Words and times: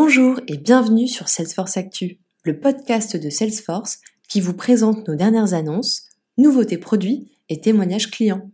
Bonjour 0.00 0.38
et 0.46 0.58
bienvenue 0.58 1.08
sur 1.08 1.26
Salesforce 1.26 1.76
Actu, 1.76 2.20
le 2.44 2.60
podcast 2.60 3.16
de 3.16 3.30
Salesforce 3.30 3.98
qui 4.28 4.40
vous 4.40 4.54
présente 4.54 5.08
nos 5.08 5.16
dernières 5.16 5.54
annonces, 5.54 6.04
nouveautés 6.36 6.78
produits 6.78 7.32
et 7.48 7.60
témoignages 7.60 8.08
clients. 8.08 8.48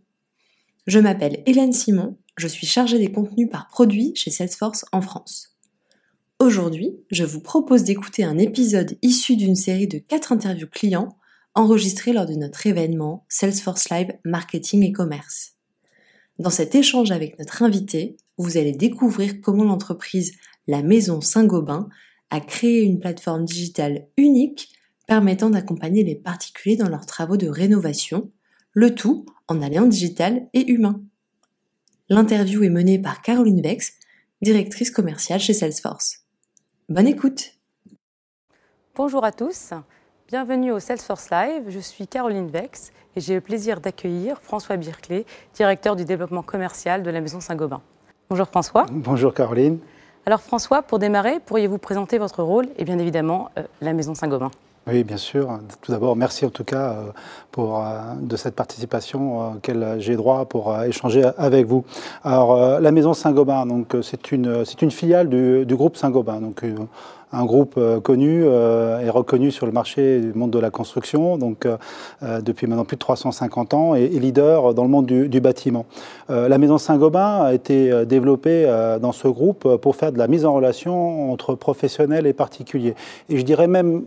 Je 0.87 0.97
m'appelle 0.97 1.43
Hélène 1.45 1.71
Simon, 1.71 2.17
je 2.35 2.47
suis 2.47 2.65
chargée 2.65 2.97
des 2.97 3.11
contenus 3.11 3.47
par 3.47 3.67
produit 3.67 4.11
chez 4.15 4.31
Salesforce 4.31 4.85
en 4.91 5.01
France. 5.01 5.55
Aujourd'hui, 6.39 6.97
je 7.11 7.23
vous 7.23 7.41
propose 7.41 7.83
d'écouter 7.83 8.23
un 8.23 8.39
épisode 8.39 8.97
issu 9.03 9.35
d'une 9.35 9.55
série 9.55 9.87
de 9.87 9.99
4 9.99 10.31
interviews 10.31 10.67
clients 10.67 11.15
enregistrées 11.53 12.13
lors 12.13 12.25
de 12.25 12.33
notre 12.33 12.65
événement 12.65 13.23
Salesforce 13.29 13.91
Live 13.91 14.17
Marketing 14.25 14.81
et 14.81 14.91
Commerce. 14.91 15.51
Dans 16.39 16.49
cet 16.49 16.73
échange 16.73 17.11
avec 17.11 17.37
notre 17.37 17.61
invité, 17.61 18.17
vous 18.37 18.57
allez 18.57 18.73
découvrir 18.73 19.39
comment 19.41 19.63
l'entreprise 19.63 20.33
la 20.67 20.81
Maison 20.81 21.21
Saint-Gobain 21.21 21.89
a 22.29 22.39
créé 22.39 22.83
une 22.83 22.99
plateforme 22.99 23.45
digitale 23.45 24.07
unique 24.17 24.69
permettant 25.07 25.49
d'accompagner 25.49 26.03
les 26.03 26.15
particuliers 26.15 26.77
dans 26.77 26.89
leurs 26.89 27.05
travaux 27.05 27.37
de 27.37 27.47
rénovation, 27.47 28.31
le 28.73 28.95
tout 28.95 29.25
en 29.47 29.61
alliant 29.61 29.85
digital 29.85 30.47
et 30.53 30.71
humain. 30.71 31.01
L'interview 32.09 32.63
est 32.63 32.69
menée 32.69 32.99
par 32.99 33.21
Caroline 33.21 33.61
Vex, 33.61 33.93
directrice 34.41 34.91
commerciale 34.91 35.39
chez 35.39 35.53
Salesforce. 35.53 36.25
Bonne 36.89 37.07
écoute 37.07 37.51
Bonjour 38.95 39.25
à 39.25 39.31
tous, 39.31 39.71
bienvenue 40.29 40.71
au 40.71 40.79
Salesforce 40.79 41.29
Live, 41.29 41.63
je 41.67 41.79
suis 41.79 42.07
Caroline 42.07 42.47
Vex 42.47 42.91
et 43.15 43.21
j'ai 43.21 43.33
le 43.33 43.41
plaisir 43.41 43.81
d'accueillir 43.81 44.41
François 44.41 44.77
Birclay, 44.77 45.25
directeur 45.53 45.95
du 45.95 46.05
développement 46.05 46.43
commercial 46.43 47.03
de 47.03 47.09
la 47.09 47.21
Maison 47.21 47.39
Saint-Gobain. 47.39 47.81
Bonjour 48.29 48.47
François. 48.47 48.85
Bonjour 48.91 49.33
Caroline. 49.33 49.79
Alors 50.27 50.41
François, 50.41 50.81
pour 50.81 50.97
démarrer, 50.97 51.39
pourriez-vous 51.39 51.77
présenter 51.77 52.17
votre 52.17 52.41
rôle 52.41 52.67
et 52.77 52.83
bien 52.83 52.97
évidemment 52.97 53.51
euh, 53.59 53.63
la 53.81 53.93
Maison 53.93 54.15
Saint-Gobain? 54.15 54.49
Oui, 54.87 55.03
bien 55.03 55.17
sûr. 55.17 55.59
Tout 55.81 55.91
d'abord, 55.91 56.15
merci 56.15 56.45
en 56.45 56.51
tout 56.51 56.63
cas 56.63 56.91
euh, 56.91 57.11
pour, 57.51 57.79
euh, 57.79 57.99
de 58.21 58.35
cette 58.35 58.55
participation 58.55 59.55
auquel 59.55 59.95
j'ai 59.99 60.15
droit 60.15 60.45
pour 60.45 60.79
échanger 60.83 61.23
avec 61.37 61.65
vous. 61.65 61.85
Alors, 62.23 62.79
la 62.79 62.91
Maison 62.91 63.13
Saint-Gobain, 63.13 63.65
donc 63.65 63.95
c'est 64.03 64.31
une, 64.31 64.65
filiale 64.91 65.29
du, 65.29 65.75
groupe 65.75 65.97
Saint-Gobain. 65.97 66.39
Donc, 66.39 66.63
un 67.35 67.45
groupe 67.45 67.75
euh, 67.77 67.99
connu 67.99 68.43
euh, 68.43 68.99
et 68.99 69.09
reconnu 69.09 69.51
sur 69.51 69.65
le 69.65 69.71
marché 69.71 70.19
du 70.19 70.33
monde 70.33 70.51
de 70.51 70.59
la 70.59 70.69
construction, 70.69 71.37
donc 71.37 71.65
euh, 71.65 72.41
depuis 72.41 72.67
maintenant 72.67 72.85
plus 72.85 72.95
de 72.95 72.99
350 72.99 73.73
ans, 73.73 73.95
et, 73.95 74.07
leader 74.07 74.73
dans 74.73 74.83
le 74.83 74.89
monde 74.89 75.05
du 75.05 75.41
bâtiment. 75.41 75.85
la 76.29 76.57
Maison 76.57 76.77
Saint-Gobain 76.77 77.43
a 77.43 77.53
été 77.53 78.05
développée 78.05 78.65
dans 79.01 79.11
ce 79.11 79.27
groupe 79.27 79.75
pour 79.77 79.95
faire 79.95 80.11
de 80.11 80.17
la 80.17 80.27
mise 80.27 80.45
en 80.45 80.53
relation 80.53 81.31
entre 81.31 81.55
professionnels 81.55 82.25
et 82.25 82.33
particuliers. 82.33 82.95
Et 83.29 83.37
je 83.37 83.43
dirais 83.43 83.67
même 83.67 84.03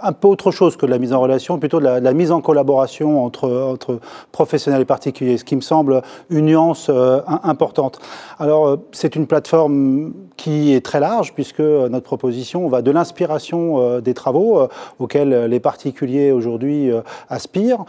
un 0.00 0.12
peu 0.12 0.28
autre 0.28 0.50
chose 0.50 0.76
que 0.76 0.86
de 0.86 0.90
la 0.90 0.98
mise 0.98 1.12
en 1.12 1.20
relation, 1.20 1.58
plutôt 1.58 1.78
de 1.78 1.84
la, 1.84 2.12
mise 2.12 2.32
en 2.32 2.40
collaboration 2.40 3.24
entre, 3.24 4.00
professionnels 4.30 4.82
et 4.82 4.86
particuliers, 4.86 5.36
ce 5.36 5.44
qui 5.44 5.56
me 5.56 5.60
semble 5.60 6.02
une 6.30 6.46
nuance 6.46 6.86
euh, 6.88 7.20
importante. 7.42 8.00
Alors, 8.38 8.66
euh, 8.66 8.76
c'est 8.92 9.16
une 9.16 9.26
plateforme 9.26 10.12
qui 10.36 10.72
est 10.72 10.84
très 10.84 11.00
large, 11.00 11.34
puisque 11.34 11.60
notre 11.60 12.04
proposition 12.04 12.68
va 12.68 12.80
de 12.80 12.90
l'inspiration 12.90 13.80
euh, 13.80 14.00
des 14.00 14.14
travaux 14.14 14.66
auxquels 14.98 15.46
les 15.46 15.60
particuliers 15.60 16.32
aujourd'hui 16.32 16.90
aspirent, 17.28 17.84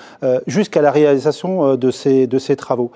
jusqu'à 0.47 0.81
la 0.81 0.91
réalisation 0.91 1.75
de 1.75 1.91
ces 1.91 2.55
travaux. 2.57 2.91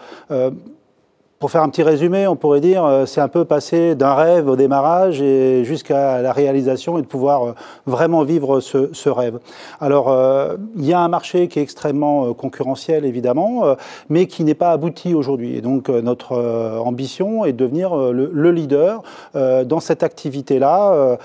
Pour 1.39 1.51
faire 1.51 1.61
un 1.61 1.69
petit 1.69 1.83
résumé, 1.83 2.25
on 2.25 2.35
pourrait 2.35 2.61
dire 2.61 2.83
euh, 2.83 3.05
c'est 3.05 3.21
un 3.21 3.27
peu 3.27 3.45
passé 3.45 3.93
d'un 3.93 4.15
rêve 4.15 4.49
au 4.49 4.55
démarrage 4.55 5.21
et 5.21 5.63
jusqu'à 5.65 6.19
la 6.23 6.31
réalisation 6.31 6.97
et 6.97 7.03
de 7.03 7.05
pouvoir 7.05 7.43
euh, 7.43 7.53
vraiment 7.85 8.23
vivre 8.23 8.59
ce, 8.59 9.09
rêve. 9.09 9.37
Alors, 9.79 10.09
euh, 10.09 10.57
il 10.75 10.85
y 10.85 10.93
a 10.93 10.99
un 10.99 11.07
marché 11.09 11.47
qui 11.47 11.59
est 11.59 11.61
extrêmement 11.61 12.33
concurrentiel, 12.33 13.05
évidemment, 13.05 13.75
mais 14.09 14.25
qui 14.25 14.43
n'est 14.43 14.55
pas 14.55 14.71
abouti 14.71 15.13
aujourd'hui. 15.13 15.55
Et 15.55 15.61
donc, 15.61 15.89
notre 15.89 16.35
ambition 16.83 17.45
est 17.45 17.53
de 17.53 17.57
devenir 17.57 17.95
le, 17.95 18.51
leader 18.51 19.03
dans 19.33 19.79
cette 19.79 20.03
activité-là, 20.03 21.17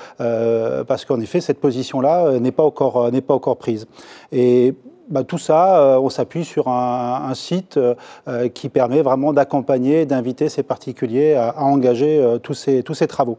parce 0.86 1.04
qu'en 1.04 1.20
effet, 1.20 1.40
cette 1.40 1.60
position-là 1.60 2.38
n'est 2.38 2.52
pas 2.52 2.62
encore 2.62 3.10
n'est 3.10 3.20
pas 3.20 3.34
encore 3.34 3.56
prise. 3.56 3.86
Et 4.30 4.74
bah, 5.08 5.24
tout 5.24 5.38
ça, 5.38 5.80
euh, 5.80 5.98
on 5.98 6.10
s'appuie 6.10 6.44
sur 6.44 6.68
un, 6.68 7.32
site 7.34 7.76
euh, 7.76 8.48
qui 8.48 8.68
permet 8.68 9.02
vraiment 9.02 9.32
d'accompagner, 9.32 10.06
d'inviter 10.06 10.48
ces 10.48 10.62
particuliers 10.62 11.34
à, 11.34 11.62
engager 11.62 12.18
euh, 12.18 12.38
tous 12.38 12.54
ces 12.54 13.06
travaux. 13.08 13.38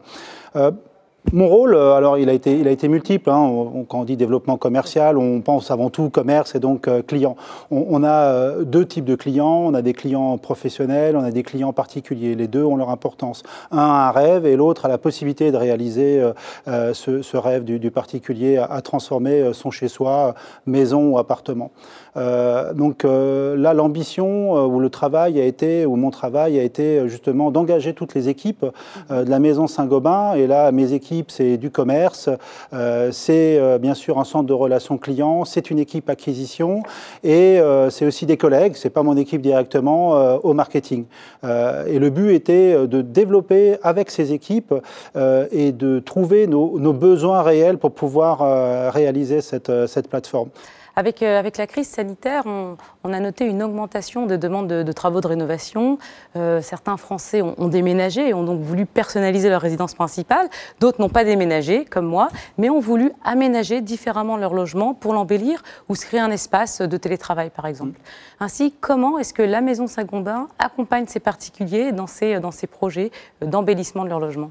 Mon 1.32 1.48
rôle, 1.48 1.74
euh, 1.74 1.94
alors 1.94 2.18
il 2.18 2.28
a 2.28 2.34
été, 2.34 2.58
il 2.58 2.68
a 2.68 2.70
été 2.70 2.86
multiple. 2.86 3.30
Hein. 3.30 3.50
quand 3.88 4.00
on 4.00 4.04
dit 4.04 4.16
développement 4.16 4.58
commercial, 4.58 5.16
on 5.16 5.40
pense 5.40 5.70
avant 5.70 5.88
tout 5.88 6.10
commerce 6.10 6.54
et 6.54 6.60
donc 6.60 6.86
euh, 6.86 7.00
client. 7.02 7.34
On, 7.70 8.04
a 8.04 8.12
euh, 8.12 8.64
deux 8.64 8.86
types 8.86 9.06
de 9.06 9.14
clients. 9.14 9.62
On 9.64 9.72
a 9.72 9.80
des 9.80 9.94
clients 9.94 10.36
professionnels, 10.36 11.16
on 11.16 11.24
a 11.24 11.30
des 11.30 11.42
clients 11.42 11.72
particuliers. 11.72 12.34
Les 12.34 12.46
deux 12.46 12.62
ont 12.62 12.76
leur 12.76 12.90
importance. 12.90 13.42
Un 13.70 13.78
a 13.78 14.08
un 14.08 14.10
rêve 14.10 14.44
et 14.44 14.54
l'autre 14.54 14.84
a 14.84 14.88
la 14.88 14.98
possibilité 14.98 15.50
de 15.50 15.56
réaliser 15.56 16.22
ce, 16.66 17.36
rêve 17.36 17.64
du, 17.64 17.90
particulier 17.90 18.58
à, 18.58 18.80
transformer 18.82 19.52
son 19.52 19.70
chez-soi, 19.70 20.34
maison 20.66 21.12
ou 21.12 21.18
appartement. 21.18 21.70
donc 22.16 23.04
là, 23.04 23.74
l'ambition 23.74 24.66
ou 24.66 24.80
le 24.80 24.90
travail 24.90 25.40
a 25.40 25.44
été, 25.44 25.86
ou 25.86 25.96
mon 25.96 26.10
travail 26.10 26.58
a 26.58 26.62
été 26.62 27.08
justement 27.08 27.50
d'engager 27.50 27.92
toutes 27.94 28.14
les 28.14 28.28
équipes 28.28 28.66
de 29.10 29.30
la 29.30 29.38
maison 29.38 29.66
Saint-Gobain. 29.66 30.34
Et 30.34 30.46
là, 30.46 30.72
mes 30.72 30.92
équipes 30.92 31.13
c'est 31.28 31.56
du 31.56 31.70
commerce, 31.70 32.28
euh, 32.72 33.10
c'est 33.12 33.58
euh, 33.58 33.78
bien 33.78 33.94
sûr 33.94 34.18
un 34.18 34.24
centre 34.24 34.46
de 34.46 34.52
relations 34.52 34.98
clients, 34.98 35.44
c'est 35.44 35.70
une 35.70 35.78
équipe 35.78 36.10
acquisition 36.10 36.82
et 37.22 37.60
euh, 37.60 37.90
c'est 37.90 38.06
aussi 38.06 38.26
des 38.26 38.36
collègues, 38.36 38.74
c'est 38.76 38.90
pas 38.90 39.02
mon 39.02 39.16
équipe 39.16 39.40
directement, 39.40 40.34
au 40.42 40.54
marketing. 40.54 41.04
et 41.42 41.98
le 41.98 42.10
but 42.10 42.32
était 42.32 42.86
de 42.86 43.02
développer 43.02 43.76
avec 43.82 44.10
ces 44.10 44.32
équipes 44.32 44.74
et 45.14 45.72
de 45.72 45.98
trouver 45.98 46.46
nos, 46.46 46.92
besoins 46.92 47.42
réels 47.42 47.78
pour 47.78 47.92
pouvoir 47.92 48.92
réaliser 48.92 49.40
cette 49.40 50.08
plateforme. 50.08 50.48
Avec, 50.96 51.22
euh, 51.22 51.38
avec 51.38 51.56
la 51.56 51.66
crise 51.66 51.88
sanitaire, 51.88 52.44
on, 52.46 52.76
a 53.12 53.20
noté 53.20 53.44
une 53.46 53.62
augmentation 53.62 54.26
de 54.26 54.36
demandes 54.36 54.68
de, 54.68 54.92
travaux 54.92 55.20
de 55.20 55.26
rénovation. 55.26 55.98
Euh, 56.36 56.60
certains 56.60 56.96
Français 56.96 57.42
ont, 57.42 57.68
déménagé 57.68 58.28
et 58.28 58.34
ont 58.34 58.44
donc 58.44 58.60
voulu 58.60 58.86
personnaliser 58.86 59.48
leur 59.48 59.60
résidence 59.60 59.94
principale. 59.94 60.48
D'autres 60.80 61.00
n'ont 61.00 61.08
pas 61.08 61.24
déménagé, 61.24 61.84
comme 61.84 62.06
moi, 62.06 62.28
mais 62.58 62.70
ont 62.70 62.80
voulu 62.80 63.12
aménager 63.24 63.80
différemment 63.80 64.36
leur 64.36 64.54
logement 64.54 64.94
pour 64.94 65.14
l'embellir 65.14 65.62
ou 65.88 65.96
se 65.96 66.06
créer 66.06 66.20
un 66.20 66.30
espace 66.30 66.80
de 66.80 66.96
télétravail, 66.96 67.50
par 67.50 67.66
exemple. 67.66 67.98
Ainsi, 68.38 68.72
comment 68.80 69.18
est-ce 69.18 69.34
que 69.34 69.42
la 69.42 69.60
Maison 69.60 69.86
Saint-Gobain 69.86 70.48
accompagne 70.58 71.06
ces 71.06 71.20
particuliers 71.20 71.92
dans 71.92 72.06
ces, 72.06 72.38
dans 72.38 72.52
ces 72.52 72.66
projets 72.66 73.10
d'embellissement 73.40 74.04
de 74.04 74.10
leur 74.10 74.20
logement? 74.20 74.50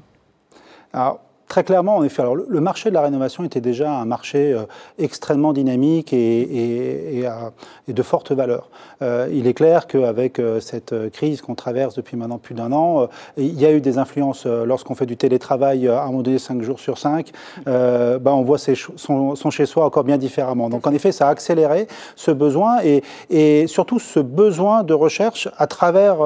Très 1.48 1.62
clairement, 1.62 1.96
en 1.96 2.04
effet. 2.04 2.22
Alors, 2.22 2.36
le 2.36 2.60
marché 2.60 2.88
de 2.88 2.94
la 2.94 3.02
rénovation 3.02 3.44
était 3.44 3.60
déjà 3.60 3.92
un 3.92 4.06
marché 4.06 4.52
euh, 4.52 4.62
extrêmement 4.98 5.52
dynamique 5.52 6.12
et, 6.12 7.20
et, 7.20 7.92
de 7.92 8.02
forte 8.02 8.32
valeur. 8.32 8.70
Euh, 9.02 9.28
il 9.30 9.46
est 9.46 9.52
clair 9.52 9.86
qu'avec 9.86 10.38
euh, 10.38 10.58
cette 10.60 10.94
crise 11.12 11.42
qu'on 11.42 11.54
traverse 11.54 11.94
depuis 11.94 12.16
maintenant 12.16 12.38
plus 12.38 12.54
d'un 12.54 12.72
an, 12.72 13.08
il 13.36 13.60
y 13.60 13.66
a 13.66 13.72
eu 13.72 13.80
des 13.80 13.98
influences 13.98 14.46
lorsqu'on 14.46 14.94
fait 14.94 15.06
du 15.06 15.16
télétravail 15.16 15.86
à 15.86 16.02
un 16.02 16.06
moment 16.06 16.22
donné 16.22 16.38
5 16.38 16.62
jours 16.62 16.80
sur 16.80 16.98
5, 16.98 17.30
ben, 17.66 18.20
on 18.26 18.42
voit 18.42 18.58
son, 18.58 19.36
son 19.36 19.50
chez-soi 19.50 19.84
encore 19.84 20.04
bien 20.04 20.18
différemment. 20.18 20.70
Donc 20.70 20.86
en 20.86 20.92
effet, 20.92 21.12
ça 21.12 21.28
a 21.28 21.30
accéléré 21.30 21.86
ce 22.16 22.30
besoin 22.30 22.82
et, 22.82 23.02
et 23.30 23.66
surtout 23.66 23.98
ce 23.98 24.20
besoin 24.20 24.82
de 24.82 24.94
recherche 24.94 25.48
à 25.58 25.66
travers 25.66 26.20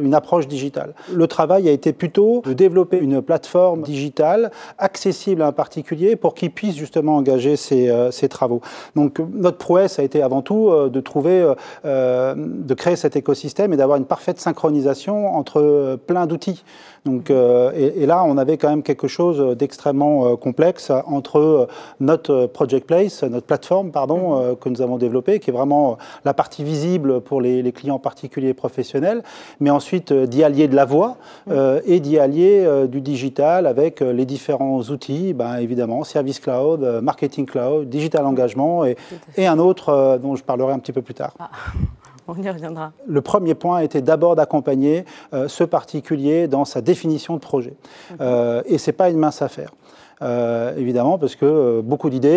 une 0.00 0.14
approche 0.14 0.48
digitale. 0.48 0.94
Le 1.12 1.26
travail 1.26 1.68
a 1.68 1.72
été 1.72 1.92
plutôt 1.92 2.42
de 2.44 2.52
développer 2.52 2.98
une 2.98 3.20
plateforme 3.22 3.82
digitale 3.82 4.50
accessible 4.78 5.42
à 5.42 5.48
un 5.48 5.52
particulier 5.52 6.16
pour 6.16 6.34
qu'il 6.34 6.50
puisse 6.50 6.76
justement 6.76 7.16
engager 7.16 7.56
ses, 7.56 7.88
euh, 7.88 8.10
travaux. 8.28 8.60
Donc 8.96 9.18
notre 9.32 9.58
prouesse 9.58 9.98
a 9.98 10.02
été 10.02 10.22
avant 10.22 10.42
tout 10.42 10.68
euh, 10.70 10.88
de 10.88 11.00
trouver, 11.00 11.52
euh, 11.84 12.34
de 12.36 12.74
créer 12.74 12.96
cet 12.96 13.16
écosystème 13.16 13.72
et 13.72 13.76
d'avoir 13.76 13.98
une 13.98 14.04
parfaite 14.04 14.40
synchronisation 14.40 15.34
entre 15.34 15.98
plein 16.06 16.26
d'outils. 16.26 16.64
Donc, 17.04 17.30
et, 17.30 18.06
là, 18.06 18.22
on 18.24 18.38
avait 18.38 18.56
quand 18.58 18.68
même 18.68 18.84
quelque 18.84 19.08
chose 19.08 19.56
d'extrêmement 19.56 20.36
complexe 20.36 20.92
entre 21.06 21.66
notre 21.98 22.46
Project 22.46 22.86
Place, 22.86 23.24
notre 23.24 23.46
plateforme, 23.46 23.90
pardon, 23.90 24.56
que 24.60 24.68
nous 24.68 24.82
avons 24.82 24.98
développée, 24.98 25.40
qui 25.40 25.50
est 25.50 25.52
vraiment 25.52 25.98
la 26.24 26.32
partie 26.32 26.62
visible 26.62 27.20
pour 27.20 27.40
les, 27.40 27.72
clients 27.72 27.98
particuliers 27.98 28.50
et 28.50 28.54
professionnels, 28.54 29.24
mais 29.58 29.70
ensuite 29.70 30.12
d'y 30.12 30.44
allier 30.44 30.68
de 30.68 30.76
la 30.76 30.84
voix 30.84 31.16
et 31.50 31.98
d'y 31.98 32.20
allier 32.20 32.86
du 32.86 33.00
digital 33.00 33.66
avec 33.66 33.98
les 34.00 34.24
différents 34.24 34.51
outils, 34.60 35.32
ben, 35.32 35.56
évidemment, 35.56 36.04
Service 36.04 36.40
Cloud, 36.40 36.82
euh, 36.82 37.00
Marketing 37.00 37.46
Cloud, 37.46 37.88
Digital 37.88 38.26
Engagement 38.26 38.84
et, 38.84 38.96
et 39.36 39.46
un 39.46 39.58
autre 39.58 39.88
euh, 39.88 40.18
dont 40.18 40.36
je 40.36 40.44
parlerai 40.44 40.72
un 40.72 40.78
petit 40.78 40.92
peu 40.92 41.02
plus 41.02 41.14
tard. 41.14 41.34
Ah. 41.38 41.50
On 42.28 42.40
y 42.40 42.48
reviendra. 42.48 42.92
Le 43.06 43.20
premier 43.20 43.54
point 43.54 43.80
était 43.80 44.00
d'abord 44.00 44.36
d'accompagner 44.36 45.04
ce 45.48 45.64
particulier 45.64 46.46
dans 46.46 46.64
sa 46.64 46.80
définition 46.80 47.34
de 47.34 47.40
projet. 47.40 47.74
et 48.20 48.78
ce 48.78 48.90
n'est 48.90 48.96
pas 48.96 49.10
une 49.10 49.18
mince 49.18 49.42
affaire. 49.42 49.72
évidemment, 50.78 51.18
parce 51.18 51.34
que 51.34 51.80
beaucoup 51.80 52.10
d'idées 52.10 52.28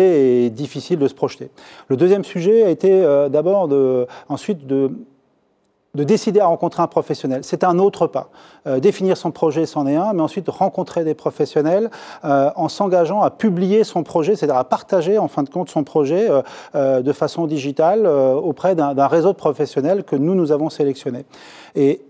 et 0.44 0.50
difficile 0.50 0.98
de 0.98 1.06
se 1.06 1.14
projeter. 1.14 1.50
Le 1.86 1.96
deuxième 1.96 2.24
sujet 2.24 2.64
a 2.64 2.70
été 2.70 3.00
d'abord 3.30 3.68
de, 3.68 4.08
ensuite 4.28 4.66
de 4.66 4.90
de 5.96 6.04
décider 6.04 6.40
à 6.40 6.46
rencontrer 6.46 6.82
un 6.82 6.86
professionnel. 6.86 7.40
C'est 7.42 7.64
un 7.64 7.78
autre 7.78 8.06
pas. 8.06 8.28
Euh, 8.66 8.78
définir 8.78 9.16
son 9.16 9.32
projet, 9.32 9.66
c'en 9.66 9.86
est 9.86 9.96
un, 9.96 10.12
mais 10.12 10.22
ensuite 10.22 10.48
rencontrer 10.48 11.02
des 11.02 11.14
professionnels 11.14 11.90
euh, 12.24 12.50
en 12.54 12.68
s'engageant 12.68 13.22
à 13.22 13.30
publier 13.30 13.82
son 13.82 14.02
projet, 14.02 14.36
c'est-à-dire 14.36 14.58
à 14.58 14.64
partager 14.64 15.18
en 15.18 15.28
fin 15.28 15.42
de 15.42 15.48
compte 15.48 15.70
son 15.70 15.82
projet 15.82 16.28
euh, 16.74 17.02
de 17.02 17.12
façon 17.12 17.46
digitale 17.46 18.06
auprès 18.06 18.74
d'un 18.74 19.06
réseau 19.06 19.32
de 19.32 19.36
professionnels 19.36 20.04
que 20.04 20.16
nous, 20.16 20.34
nous 20.34 20.52
avons 20.52 20.70
sélectionné. 20.70 21.24
Et 21.74 22.02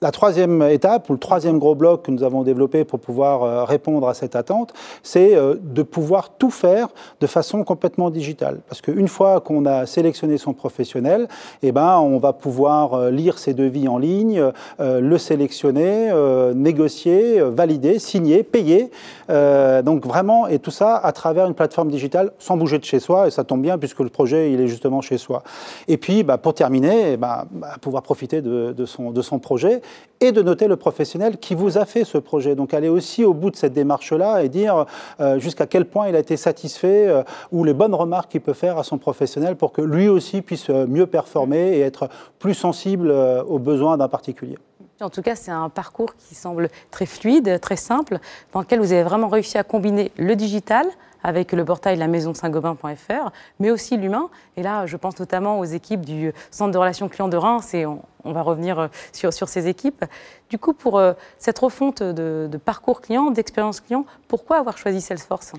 la 0.00 0.12
troisième 0.12 0.62
étape, 0.62 1.10
ou 1.10 1.14
le 1.14 1.18
troisième 1.18 1.58
gros 1.58 1.74
bloc 1.74 2.02
que 2.02 2.10
nous 2.10 2.22
avons 2.22 2.42
développé 2.42 2.84
pour 2.84 3.00
pouvoir 3.00 3.42
euh, 3.42 3.64
répondre 3.64 4.08
à 4.08 4.14
cette 4.14 4.36
attente, 4.36 4.72
c'est 5.02 5.34
euh, 5.34 5.56
de 5.60 5.82
pouvoir 5.82 6.30
tout 6.30 6.50
faire 6.50 6.88
de 7.20 7.26
façon 7.26 7.64
complètement 7.64 8.10
digitale. 8.10 8.60
Parce 8.68 8.80
qu'une 8.80 9.08
fois 9.08 9.40
qu'on 9.40 9.66
a 9.66 9.86
sélectionné 9.86 10.38
son 10.38 10.52
professionnel, 10.52 11.26
eh 11.62 11.72
ben, 11.72 11.98
on 11.98 12.18
va 12.18 12.32
pouvoir 12.32 12.94
euh, 12.94 13.10
lire 13.10 13.38
ses 13.38 13.54
devis 13.54 13.88
en 13.88 13.98
ligne, 13.98 14.42
le 14.78 15.18
sélectionner, 15.18 16.12
négocier, 16.54 17.40
valider, 17.40 17.98
signer, 17.98 18.42
payer. 18.42 18.90
donc 19.28 20.06
vraiment, 20.06 20.46
et 20.46 20.58
tout 20.58 20.70
ça 20.70 20.96
à 20.96 21.12
travers 21.12 21.46
une 21.46 21.54
plateforme 21.54 21.90
digitale 21.90 22.32
sans 22.38 22.56
bouger 22.56 22.78
de 22.78 22.84
chez 22.84 23.00
soi, 23.00 23.26
et 23.26 23.30
ça 23.30 23.44
tombe 23.44 23.62
bien 23.62 23.78
puisque 23.78 24.00
le 24.00 24.08
projet, 24.08 24.52
il 24.52 24.60
est 24.60 24.66
justement 24.66 25.00
chez 25.00 25.18
soi. 25.18 25.42
Et 25.88 25.96
puis, 25.96 26.22
bah, 26.22 26.38
pour 26.38 26.54
terminer, 26.54 27.12
eh 27.12 27.16
ben, 27.16 27.44
bah, 27.50 27.74
pouvoir 27.80 28.02
profiter 28.02 28.40
de, 28.42 28.84
son 28.86 29.38
projet 29.38 29.80
et 30.20 30.32
de 30.32 30.42
noter 30.42 30.66
le 30.66 30.76
professionnel 30.76 31.38
qui 31.38 31.54
vous 31.54 31.78
a 31.78 31.84
fait 31.84 32.04
ce 32.04 32.18
projet. 32.18 32.54
Donc 32.54 32.74
aller 32.74 32.88
aussi 32.88 33.24
au 33.24 33.34
bout 33.34 33.50
de 33.50 33.56
cette 33.56 33.72
démarche-là 33.72 34.42
et 34.42 34.48
dire 34.48 34.86
euh, 35.20 35.38
jusqu'à 35.38 35.66
quel 35.66 35.84
point 35.84 36.08
il 36.08 36.16
a 36.16 36.18
été 36.18 36.36
satisfait 36.36 37.06
euh, 37.06 37.22
ou 37.52 37.64
les 37.64 37.74
bonnes 37.74 37.94
remarques 37.94 38.32
qu'il 38.32 38.40
peut 38.40 38.52
faire 38.52 38.78
à 38.78 38.84
son 38.84 38.98
professionnel 38.98 39.56
pour 39.56 39.72
que 39.72 39.82
lui 39.82 40.08
aussi 40.08 40.42
puisse 40.42 40.70
euh, 40.70 40.86
mieux 40.86 41.06
performer 41.06 41.76
et 41.76 41.80
être 41.80 42.08
plus 42.38 42.54
sensible 42.54 43.10
aux 43.10 43.58
besoins 43.58 43.96
d'un 43.96 44.08
particulier. 44.08 44.58
En 45.00 45.10
tout 45.10 45.22
cas, 45.22 45.36
c'est 45.36 45.52
un 45.52 45.68
parcours 45.68 46.16
qui 46.16 46.34
semble 46.34 46.68
très 46.90 47.06
fluide, 47.06 47.60
très 47.60 47.76
simple, 47.76 48.18
dans 48.52 48.60
lequel 48.60 48.80
vous 48.80 48.92
avez 48.92 49.04
vraiment 49.04 49.28
réussi 49.28 49.56
à 49.56 49.62
combiner 49.62 50.10
le 50.16 50.34
digital, 50.34 50.86
avec 51.22 51.52
le 51.52 51.64
portail 51.64 51.96
la 51.96 52.06
maison 52.08 52.34
saint-gobain.fr, 52.34 53.30
mais 53.58 53.70
aussi 53.70 53.96
l'humain. 53.96 54.30
Et 54.56 54.62
là, 54.62 54.86
je 54.86 54.96
pense 54.96 55.18
notamment 55.18 55.58
aux 55.58 55.64
équipes 55.64 56.04
du 56.04 56.32
Centre 56.50 56.72
de 56.72 56.78
relations 56.78 57.08
clients 57.08 57.28
de 57.28 57.36
Reims, 57.36 57.74
et 57.74 57.86
on, 57.86 58.02
va 58.24 58.42
revenir 58.42 58.78
euh, 58.78 58.88
sur, 59.12 59.48
ces 59.48 59.68
équipes. 59.68 60.04
Du 60.50 60.58
coup, 60.58 60.74
pour 60.74 60.98
euh, 60.98 61.12
cette 61.38 61.58
refonte 61.58 62.02
de 62.02 62.60
parcours 62.64 63.00
client, 63.00 63.30
d'expérience 63.30 63.80
client, 63.80 64.04
pourquoi 64.28 64.58
avoir 64.58 64.76
choisi 64.78 65.00
Salesforce? 65.00 65.52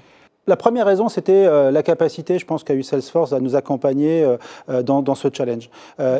La 0.49 0.57
première 0.57 0.87
raison, 0.87 1.09
c'était 1.09 1.45
euh, 1.45 1.69
la 1.69 1.83
capacité, 1.83 2.39
je 2.39 2.45
pense, 2.45 2.63
qu'a 2.63 2.73
eu 2.73 2.81
Salesforce 2.81 3.33
à 3.33 3.39
nous 3.39 3.55
accompagner 3.55 4.23
euh, 4.23 4.37
euh, 4.69 4.81
dans, 4.81 5.13
ce 5.13 5.27
challenge. 5.31 5.69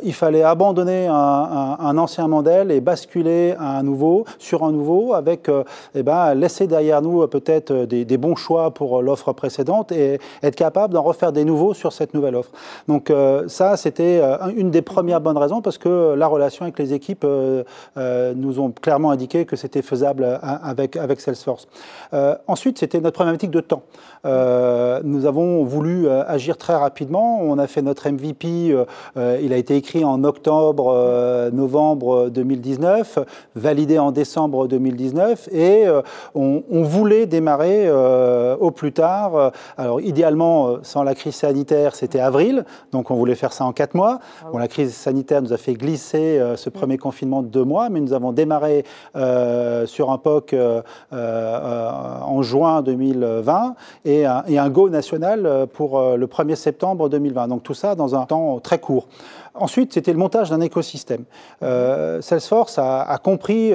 il 0.04 0.14
fallait 0.14 0.44
abandonner 0.44 1.08
un, 1.08 1.98
ancien 1.98 2.28
modèle 2.28 2.70
et 2.72 2.80
basculer 2.80 3.56
à 3.58 3.80
un 3.80 3.84
nouveau, 3.84 4.26
sur 4.38 4.64
un 4.64 4.72
nouveau, 4.72 5.14
avec 5.14 5.50
eh 5.96 6.04
ben, 6.04 6.36
laisser 6.36 6.68
derrière 6.68 7.02
nous 7.02 7.26
peut-être 7.28 7.74
des, 7.74 8.18
bons 8.18 8.36
choix 8.36 8.72
pour 8.72 9.02
l'offre 9.02 9.32
précédente 9.34 9.92
et 9.92 10.20
être 10.44 10.56
capable 10.56 10.94
d'en 10.94 11.02
refaire 11.02 11.32
des 11.32 11.46
nouveaux 11.46 11.74
sur 11.74 11.94
cette 11.94 12.14
nouvelle 12.14 12.36
offre. 12.36 12.52
Donc 12.88 13.12
ça, 13.48 13.78
c'était 13.78 14.22
une 14.56 14.70
des 14.70 14.82
premières 14.82 15.22
bonnes 15.22 15.38
raisons 15.38 15.62
parce 15.62 15.78
que 15.78 16.14
la 16.16 16.28
relation 16.28 16.64
avec 16.64 16.78
les 16.80 16.94
équipes 16.94 17.26
nous 17.96 18.60
ont 18.60 18.72
clairement 18.72 19.12
indiqué 19.12 19.46
que 19.46 19.56
c'était 19.56 19.82
faisable 19.82 20.40
avec, 20.42 20.98
avec 20.98 21.22
Salesforce. 21.22 21.68
ensuite, 22.48 22.80
c'était 22.80 23.00
notre 23.00 23.16
problématique 23.16 23.52
de 23.52 23.62
temps. 23.62 23.84
Euh, 24.26 25.00
nous 25.04 25.26
avons 25.26 25.64
voulu 25.64 26.08
euh, 26.08 26.24
agir 26.28 26.58
très 26.58 26.76
rapidement. 26.76 27.40
On 27.42 27.58
a 27.58 27.68
fait 27.68 27.82
notre 27.82 28.10
MVP. 28.10 28.72
Euh, 29.18 29.40
il 29.42 29.54
a 29.54 29.58
été 29.58 29.76
écrit 29.76 30.04
en 30.04 30.24
octobre, 30.24 31.50
novembre 31.54 32.30
2019, 32.30 33.20
validé 33.56 34.00
en 34.00 34.12
décembre 34.12 34.68
2019, 34.68 35.50
et 35.52 35.86
on, 36.36 36.62
voulait 36.84 37.26
démarrer 37.26 37.90
au 38.60 38.72
plus 38.72 38.92
tard. 38.92 39.52
alors 39.78 40.02
idéalement, 40.02 40.78
sans 40.84 41.04
la 41.04 41.16
crise 41.16 41.36
sanitaire, 41.36 41.96
c'était 41.96 42.20
avril, 42.20 42.66
donc 42.92 43.12
on 43.12 43.16
voulait 43.16 43.36
faire 43.36 43.54
ça 43.54 43.66
en 43.66 43.74
quatre 43.74 43.96
mois. 43.96 44.20
Ah 44.42 44.48
bon, 44.52 44.58
la 44.58 44.68
crise 44.68 44.94
sanitaire 44.94 45.42
nous 45.42 45.54
a 45.54 45.58
fait 45.58 45.74
glisser 45.74 46.42
ce 46.56 46.70
premier 46.70 46.98
confinement 46.98 47.42
de 47.42 47.48
deux 47.48 47.64
mois, 47.64 47.90
mais 47.90 48.00
nous 48.00 48.14
avons 48.14 48.32
démarré 48.32 48.84
sur 49.86 50.12
un 50.12 50.18
POC 50.18 50.56
en 51.12 52.42
juin 52.42 52.82
2020 52.82 53.76
et 54.06 54.09
un, 54.26 54.70
go 54.70 54.90
national 54.90 55.46
euh, 55.46 55.66
pour 55.66 56.00
euh, 56.00 56.16
le 56.16 56.28
1er 56.28 56.56
septembre 56.56 57.10
2020. 57.10 57.48
Donc 57.48 57.64
tout 57.64 57.74
ça 57.74 57.96
dans 57.96 58.16
un 58.16 58.26
temps 58.26 58.60
très 58.60 58.80
court. 58.80 59.08
Ensuite, 59.56 59.94
c'était 59.94 60.14
le 60.14 60.20
montage 60.20 60.50
d'un 60.52 60.62
écosystème. 60.62 61.24
Euh, 61.64 62.22
Salesforce 62.22 62.78
a, 62.78 63.18
compris 63.22 63.74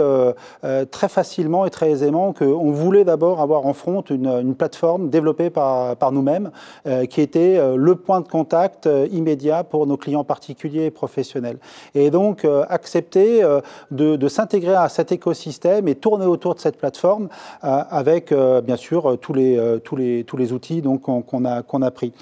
très 0.90 1.08
facilement 1.08 1.66
et 1.66 1.70
très 1.70 1.90
aisément 1.90 2.32
qu'on 2.32 2.70
voulait 2.70 3.04
d'abord 3.04 3.40
avoir 3.40 3.66
en 3.66 3.74
front 3.74 4.00
une, 4.02 4.54
plateforme 4.54 5.10
développée 5.10 5.50
par, 5.50 5.96
par 5.96 6.12
nous-mêmes 6.12 6.52
qui 7.10 7.20
était 7.20 7.60
le 7.76 7.96
point 7.96 8.20
de 8.20 8.28
contact 8.28 8.88
immédiat 9.10 9.64
pour 9.64 9.86
nos 9.86 9.96
clients 9.96 10.24
particuliers 10.24 10.86
et 10.86 10.90
professionnels. 10.90 11.58
Et 11.94 12.10
donc, 12.10 12.46
accepter 12.68 13.42
de, 13.90 14.16
de 14.16 14.28
s'intégrer 14.28 14.76
à 14.76 14.88
cet 14.88 15.12
écosystème 15.12 15.88
et 15.88 15.96
tourner 15.96 16.24
autour 16.24 16.54
de 16.54 16.60
cette 16.60 16.78
plateforme 16.78 17.28
avec, 17.60 18.32
bien 18.32 18.76
sûr, 18.76 19.18
tous 19.20 19.34
les, 19.34 19.80
tous 19.84 19.96
les, 19.96 20.23
tous 20.24 20.36
les 20.36 20.52
outils 20.52 20.82
qu'on 20.82 21.44
a, 21.44 21.90
pris. 21.90 22.12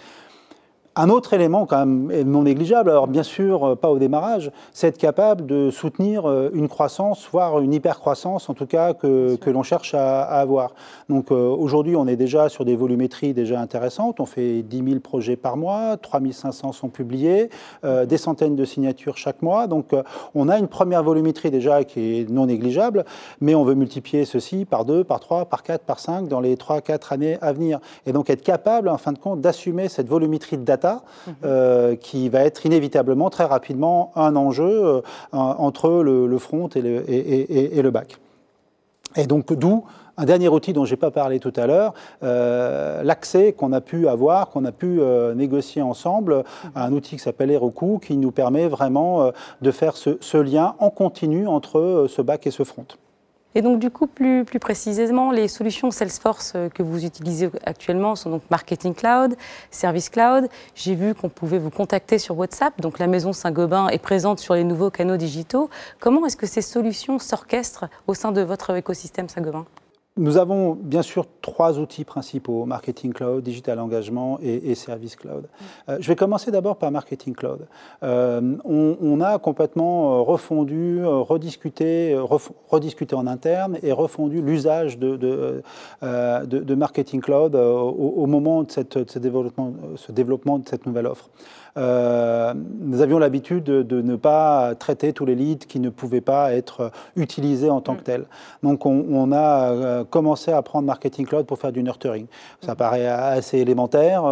Un 0.94 1.08
autre 1.08 1.32
élément 1.32 1.64
quand 1.64 1.86
même 1.86 2.22
non 2.24 2.42
négligeable, 2.42 2.90
alors 2.90 3.06
bien 3.06 3.22
sûr 3.22 3.64
euh, 3.64 3.74
pas 3.74 3.88
au 3.88 3.98
démarrage, 3.98 4.50
c'est 4.74 4.88
être 4.88 4.98
capable 4.98 5.46
de 5.46 5.70
soutenir 5.70 6.28
euh, 6.28 6.50
une 6.52 6.68
croissance, 6.68 7.26
voire 7.32 7.60
une 7.60 7.72
hypercroissance 7.72 8.50
en 8.50 8.52
tout 8.52 8.66
cas 8.66 8.92
que, 8.92 9.36
que 9.36 9.48
l'on 9.48 9.62
cherche 9.62 9.94
à, 9.94 10.20
avoir. 10.24 10.74
Donc 11.08 11.32
euh, 11.32 11.48
aujourd'hui 11.48 11.96
on 11.96 12.06
est 12.06 12.16
déjà 12.16 12.50
sur 12.50 12.66
des 12.66 12.76
volumétries 12.76 13.32
déjà 13.32 13.58
intéressantes, 13.58 14.20
on 14.20 14.26
fait 14.26 14.60
10 14.60 14.84
000 14.84 15.00
projets 15.00 15.36
par 15.36 15.56
mois, 15.56 15.96
3 15.96 16.20
500 16.30 16.72
sont 16.72 16.90
publiés, 16.90 17.48
des 17.82 18.18
centaines 18.18 18.54
de 18.54 18.64
signatures 18.66 19.16
chaque 19.16 19.40
mois, 19.40 19.66
donc 19.66 19.94
on 20.34 20.48
a 20.48 20.58
une 20.58 20.68
première 20.68 21.02
volumétrie 21.02 21.50
déjà 21.50 21.84
qui 21.84 22.20
est 22.20 22.30
non 22.30 22.46
négligeable, 22.46 23.04
mais 23.40 23.54
on 23.54 23.64
veut 23.64 23.74
multiplier 23.74 24.26
ceci 24.26 24.66
par 24.66 24.84
2, 24.84 25.04
par 25.04 25.20
3, 25.20 25.46
par 25.46 25.62
4, 25.62 25.84
par 25.84 25.98
5 25.98 26.28
dans 26.28 26.40
les 26.40 26.56
3-4 26.56 27.14
années 27.14 27.38
à 27.40 27.52
venir. 27.52 27.80
Et 28.06 28.12
donc 28.12 28.28
être 28.28 28.42
capable 28.42 28.88
en 28.88 28.98
fin 28.98 29.12
de 29.12 29.18
compte 29.18 29.40
d'assumer 29.40 29.88
cette 29.88 30.08
volumétrie 30.08 30.58
de 30.58 30.64
data 30.64 30.81
euh, 31.44 31.96
qui 31.96 32.28
va 32.28 32.40
être 32.40 32.66
inévitablement 32.66 33.30
très 33.30 33.44
rapidement 33.44 34.12
un 34.16 34.36
enjeu 34.36 34.64
euh, 34.64 35.00
entre 35.32 36.02
le, 36.02 36.38
front 36.38 36.68
et 36.68 36.80
le, 36.80 37.04
et. 37.08 37.82
Et 39.16 39.26
donc 39.26 39.52
d'où 39.52 39.84
un 40.16 40.24
dernier 40.24 40.48
outil 40.48 40.72
dont 40.72 40.84
je 40.84 40.92
n'ai 40.92 40.96
pas 40.96 41.10
parlé 41.10 41.40
tout 41.40 41.52
à 41.56 41.66
l'heure, 41.66 41.94
euh, 42.22 43.02
l'accès 43.02 43.52
qu'on 43.52 43.72
a 43.72 43.80
pu 43.80 44.08
avoir, 44.08 44.50
qu'on 44.50 44.64
a 44.64 44.72
pu 44.72 45.00
négocier 45.34 45.80
ensemble, 45.80 46.44
à 46.74 46.84
un 46.84 46.92
outil 46.92 47.16
qui 47.16 47.22
s'appelle 47.22 47.50
Heroku, 47.50 47.98
qui 47.98 48.16
nous 48.16 48.30
permet 48.30 48.68
vraiment 48.68 49.30
de 49.62 49.70
faire 49.70 49.96
ce, 49.96 50.36
lien 50.36 50.74
en 50.80 50.90
continu 50.90 51.46
entre 51.46 52.06
ce 52.08 52.20
back 52.20 52.46
et 52.46 52.50
ce 52.50 52.62
front. 52.62 52.86
Et 53.54 53.62
donc, 53.62 53.78
du 53.78 53.90
coup, 53.90 54.06
plus, 54.06 54.44
plus 54.44 54.58
précisément, 54.58 55.30
les 55.30 55.48
solutions 55.48 55.90
Salesforce 55.90 56.52
euh, 56.56 56.68
que 56.68 56.82
vous 56.82 57.04
utilisez 57.04 57.50
actuellement 57.64 58.16
sont 58.16 58.30
donc 58.30 58.42
Marketing 58.50 58.94
Cloud, 58.94 59.36
Service 59.70 60.08
Cloud. 60.08 60.48
J'ai 60.74 60.94
vu 60.94 61.14
qu'on 61.14 61.28
pouvait 61.28 61.58
vous 61.58 61.70
contacter 61.70 62.18
sur 62.18 62.38
WhatsApp. 62.38 62.80
Donc, 62.80 62.98
la 62.98 63.06
maison 63.06 63.32
Saint-Gobain 63.32 63.88
est 63.88 63.98
présente 63.98 64.38
sur 64.38 64.54
les 64.54 64.64
nouveaux 64.64 64.90
canaux 64.90 65.16
digitaux. 65.16 65.68
Comment 66.00 66.24
est-ce 66.26 66.36
que 66.36 66.46
ces 66.46 66.62
solutions 66.62 67.18
s'orchestrent 67.18 67.88
au 68.06 68.14
sein 68.14 68.32
de 68.32 68.40
votre 68.40 68.74
écosystème 68.76 69.28
Saint-Gobain? 69.28 69.66
Nous 70.18 70.36
avons 70.36 70.74
bien 70.74 71.00
sûr 71.00 71.26
trois 71.40 71.78
outils 71.78 72.04
principaux, 72.04 72.66
Marketing 72.66 73.14
Cloud, 73.14 73.42
Digital 73.42 73.80
Engagement 73.80 74.38
et, 74.42 74.74
Service 74.74 75.16
Cloud. 75.16 75.48
Euh, 75.88 75.96
je 76.00 76.08
vais 76.08 76.16
commencer 76.16 76.50
d'abord 76.50 76.76
par 76.76 76.90
Marketing 76.90 77.34
Cloud. 77.34 77.66
Euh, 78.02 78.56
on, 78.64 79.20
a 79.22 79.38
complètement 79.38 80.18
euh, 80.18 80.20
refondu, 80.20 81.04
rediscuté, 81.04 82.14
rediscuté 82.70 83.14
en 83.14 83.26
interne 83.26 83.78
et 83.82 83.92
refondu 83.92 84.42
l'usage 84.42 84.98
de, 84.98 85.16
de, 86.02 86.74
Marketing 86.74 87.20
Cloud 87.20 87.54
au, 87.54 88.26
moment 88.26 88.64
de, 88.64 88.70
cette, 88.70 89.10
ce, 89.10 89.18
développement, 89.18 89.72
ce 89.96 90.12
développement 90.12 90.58
de 90.58 90.68
cette 90.68 90.84
nouvelle 90.86 91.06
offre. 91.06 91.30
Euh, 91.78 92.52
nous 92.80 93.00
avions 93.00 93.18
l'habitude 93.18 93.64
de, 93.64 94.02
ne 94.02 94.16
pas 94.16 94.74
traiter 94.74 95.12
tous 95.12 95.24
les 95.24 95.34
leads 95.34 95.66
qui 95.66 95.80
ne 95.80 95.88
pouvaient 95.88 96.20
pas 96.20 96.52
être 96.52 96.90
utilisés 97.16 97.70
en 97.70 97.80
tant 97.80 97.94
que 97.94 98.00
mm. 98.00 98.04
tels. 98.04 98.24
Donc 98.62 98.84
on, 98.84 99.32
a 99.32 100.04
commencer 100.04 100.50
à 100.50 100.58
apprendre 100.58 100.86
Marketing 100.86 101.26
Cloud 101.26 101.46
pour 101.46 101.58
faire 101.58 101.72
du 101.72 101.82
nurturing. 101.82 102.26
Ça 102.60 102.74
paraît 102.74 103.06
assez 103.06 103.58
élémentaire 103.58 104.22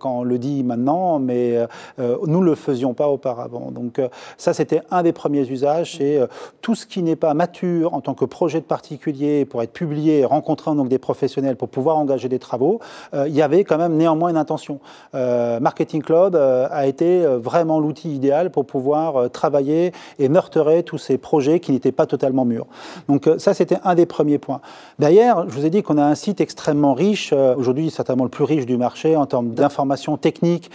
quand 0.00 0.20
on 0.20 0.22
le 0.24 0.38
dit 0.38 0.64
maintenant, 0.64 1.18
mais 1.18 1.58
nous 1.98 2.40
ne 2.40 2.44
le 2.44 2.54
faisions 2.54 2.94
pas 2.94 3.08
auparavant. 3.08 3.70
Donc 3.70 4.00
ça, 4.36 4.54
c'était 4.54 4.82
un 4.90 5.02
des 5.02 5.12
premiers 5.12 5.48
usages, 5.48 5.96
c'est 5.98 6.20
tout 6.62 6.74
ce 6.74 6.86
qui 6.86 7.02
n'est 7.02 7.16
pas 7.16 7.34
mature 7.34 7.94
en 7.94 8.00
tant 8.00 8.14
que 8.14 8.24
projet 8.24 8.60
de 8.60 8.64
particulier 8.64 9.44
pour 9.44 9.62
être 9.62 9.72
publié, 9.72 10.24
rencontrant 10.24 10.74
donc 10.74 10.88
des 10.88 10.98
professionnels 10.98 11.56
pour 11.56 11.68
pouvoir 11.68 11.98
engager 11.98 12.28
des 12.28 12.38
travaux, 12.38 12.80
il 13.14 13.34
y 13.34 13.42
avait 13.42 13.64
quand 13.64 13.78
même 13.78 13.96
néanmoins 13.96 14.30
une 14.30 14.36
intention. 14.36 14.80
Marketing 15.12 16.02
Cloud 16.02 16.34
a 16.34 16.87
été 16.88 17.24
vraiment 17.26 17.80
l'outil 17.80 18.14
idéal 18.14 18.50
pour 18.50 18.66
pouvoir 18.66 19.30
travailler 19.30 19.92
et 20.18 20.28
meurterer 20.28 20.82
tous 20.82 20.98
ces 20.98 21.18
projets 21.18 21.60
qui 21.60 21.72
n'étaient 21.72 21.92
pas 21.92 22.06
totalement 22.06 22.44
mûrs. 22.44 22.66
Donc 23.08 23.28
ça, 23.38 23.54
c'était 23.54 23.78
un 23.84 23.94
des 23.94 24.06
premiers 24.06 24.38
points. 24.38 24.60
D'ailleurs, 24.98 25.48
je 25.48 25.54
vous 25.54 25.66
ai 25.66 25.70
dit 25.70 25.82
qu'on 25.82 25.98
a 25.98 26.04
un 26.04 26.14
site 26.14 26.40
extrêmement 26.40 26.94
riche, 26.94 27.32
aujourd'hui 27.32 27.90
certainement 27.90 28.24
le 28.24 28.30
plus 28.30 28.44
riche 28.44 28.66
du 28.66 28.76
marché 28.76 29.16
en 29.16 29.26
termes 29.26 29.50
d'informations 29.50 30.16
techniques 30.16 30.70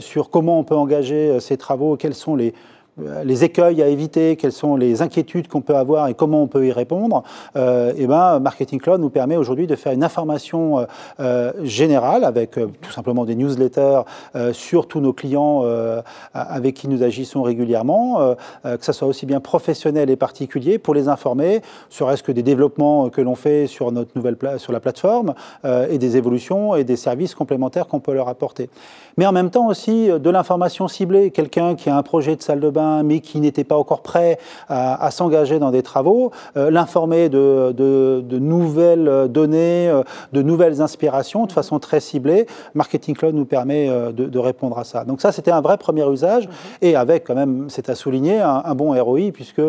sur 0.00 0.30
comment 0.30 0.58
on 0.58 0.64
peut 0.64 0.76
engager 0.76 1.40
ces 1.40 1.56
travaux, 1.56 1.96
quels 1.96 2.14
sont 2.14 2.36
les, 2.36 2.48
euh, 2.48 2.52
les 3.24 3.44
écueils 3.44 3.82
à 3.82 3.88
éviter, 3.88 4.36
quelles 4.36 4.52
sont 4.52 4.76
les 4.76 5.02
inquiétudes 5.02 5.48
qu'on 5.48 5.60
peut 5.60 5.76
avoir 5.76 6.08
et 6.08 6.14
comment 6.14 6.42
on 6.42 6.46
peut 6.46 6.66
y 6.66 6.72
répondre, 6.72 7.24
euh, 7.56 7.92
et 7.96 8.06
ben, 8.06 8.38
Marketing 8.38 8.80
Cloud 8.80 9.00
nous 9.00 9.10
permet 9.10 9.36
aujourd'hui 9.36 9.66
de 9.66 9.74
faire 9.76 9.92
une 9.92 10.04
information 10.04 10.78
euh, 10.78 10.84
euh 11.20 11.52
générale 11.62 12.24
avec 12.24 12.58
euh, 12.58 12.68
tout 12.82 12.92
simplement 12.92 13.24
des 13.24 13.34
newsletters 13.34 14.02
sur 14.52 14.86
tous 14.86 15.00
nos 15.00 15.12
clients 15.12 15.64
avec 16.34 16.74
qui 16.74 16.88
nous 16.88 17.02
agissons 17.02 17.42
régulièrement, 17.42 18.34
que 18.64 18.84
ce 18.84 18.92
soit 18.92 19.06
aussi 19.06 19.26
bien 19.26 19.40
professionnel 19.40 20.10
et 20.10 20.16
particulier, 20.16 20.78
pour 20.78 20.94
les 20.94 21.08
informer, 21.08 21.62
serait-ce 21.90 22.22
que 22.22 22.32
des 22.32 22.42
développements 22.42 23.08
que 23.10 23.20
l'on 23.20 23.34
fait 23.34 23.66
sur, 23.66 23.92
notre 23.92 24.10
nouvelle 24.16 24.36
sur 24.58 24.72
la 24.72 24.80
plateforme 24.80 25.34
et 25.64 25.98
des 25.98 26.16
évolutions 26.16 26.74
et 26.74 26.84
des 26.84 26.96
services 26.96 27.34
complémentaires 27.34 27.86
qu'on 27.86 28.00
peut 28.00 28.14
leur 28.14 28.28
apporter. 28.28 28.68
Mais 29.16 29.26
en 29.26 29.32
même 29.32 29.50
temps 29.50 29.66
aussi 29.66 30.08
de 30.08 30.30
l'information 30.30 30.88
ciblée, 30.88 31.30
quelqu'un 31.30 31.74
qui 31.74 31.90
a 31.90 31.96
un 31.96 32.02
projet 32.02 32.36
de 32.36 32.42
salle 32.42 32.60
de 32.60 32.70
bain 32.70 32.83
mais 33.04 33.20
qui 33.20 33.40
n'était 33.40 33.64
pas 33.64 33.76
encore 33.76 34.02
prêt 34.02 34.38
à, 34.68 35.10
s'engager 35.10 35.58
dans 35.58 35.70
des 35.70 35.82
travaux, 35.82 36.30
euh, 36.56 36.70
l'informer 36.70 37.28
de, 37.28 38.24
nouvelles 38.38 39.28
données, 39.28 39.88
euh, 39.88 40.02
de 40.32 40.42
nouvelles 40.42 40.80
inspirations 40.80 41.46
de 41.46 41.52
façon 41.52 41.78
très 41.78 42.00
ciblée. 42.00 42.46
Marketing 42.74 43.14
Cloud 43.14 43.34
nous 43.34 43.44
permet 43.44 43.88
euh, 43.88 44.12
de, 44.12 44.38
répondre 44.38 44.78
à 44.78 44.84
ça. 44.84 45.04
Donc 45.04 45.20
ça, 45.20 45.32
c'était 45.32 45.50
un 45.50 45.60
vrai 45.60 45.78
premier 45.78 46.08
usage, 46.10 46.48
et 46.82 46.96
avec 46.96 47.24
quand 47.24 47.34
même, 47.34 47.66
c'est 47.68 47.88
à 47.88 47.94
souligner, 47.94 48.40
un, 48.40 48.74
bon 48.74 48.92
ROI, 49.00 49.30
puisque 49.32 49.62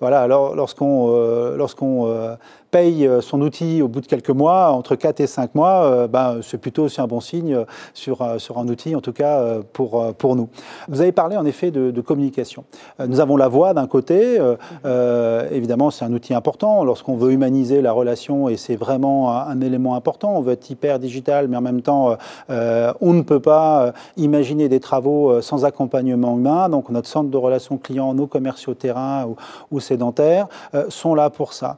voilà, 0.00 0.20
alors, 0.20 0.54
lorsqu'on 0.54 1.08
lorsqu'on 1.56 2.36
paye 2.70 3.06
euh, 3.06 3.20
son 3.20 3.40
outil 3.40 3.82
au 3.82 3.88
bout 3.88 4.00
de 4.00 4.06
quelques 4.06 4.30
mois, 4.30 4.70
entre 4.70 4.94
4 4.94 5.20
et 5.20 5.26
5 5.26 5.54
mois, 5.54 5.84
euh, 5.84 6.08
ben, 6.08 6.38
c'est 6.42 6.58
plutôt 6.58 6.84
aussi 6.84 7.00
un 7.00 7.06
bon 7.06 7.20
signe 7.20 7.64
sur, 7.94 8.22
euh, 8.22 8.38
sur 8.38 8.58
un 8.58 8.68
outil, 8.68 8.94
en 8.94 9.00
tout 9.00 9.12
cas 9.12 9.58
pour, 9.72 10.14
pour 10.14 10.36
nous. 10.36 10.48
Vous 10.88 11.00
avez 11.00 11.12
parlé 11.12 11.36
en 11.36 11.44
effet 11.44 11.70
de, 11.70 12.00
communication. 12.00 12.64
Nous 13.06 13.20
avons 13.20 13.36
la 13.36 13.48
voix 13.48 13.74
d'un 13.74 13.86
côté, 13.86 14.40
évidemment 15.50 15.90
c'est 15.90 16.04
un 16.04 16.12
outil 16.12 16.32
important 16.32 16.84
lorsqu'on 16.84 17.16
veut 17.16 17.32
humaniser 17.32 17.82
la 17.82 17.92
relation 17.92 18.48
et 18.48 18.56
c'est 18.56 18.76
vraiment 18.76 19.32
un, 19.32 19.60
élément 19.60 19.94
important. 19.94 20.36
On 20.36 20.40
veut 20.40 20.52
être 20.52 20.70
hyper 20.70 20.98
digital, 20.98 21.48
mais 21.48 21.56
en 21.56 21.60
même 21.60 21.82
temps, 21.82 22.16
on 22.48 23.12
ne 23.12 23.22
peut 23.22 23.40
pas 23.40 23.92
imaginer 24.16 24.68
des 24.68 24.80
travaux 24.80 25.42
sans 25.42 25.64
accompagnement 25.64 26.36
humain. 26.36 26.68
Donc 26.68 26.88
notre 26.88 27.08
centre 27.08 27.30
de 27.30 27.36
relations 27.36 27.78
clients, 27.78 28.14
nos 28.14 28.26
commerciaux 28.26 28.74
terrain 28.74 29.26
ou, 29.26 29.36
ou 29.70 29.80
sédentaires 29.80 30.46
sont 30.88 31.14
là 31.14 31.30
pour 31.30 31.52
ça 31.52 31.76